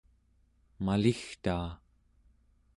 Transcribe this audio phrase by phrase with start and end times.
[0.85, 1.69] maligtaa